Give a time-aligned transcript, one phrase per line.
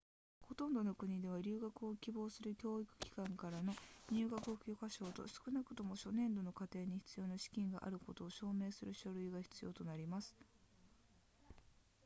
[0.47, 3.71] ほとんどの国では留学を希望する教育機関からの
[4.09, 10.35] 入学許可書と少なくとも初年度の課程に必要な資金があることを証明する書類が必要となります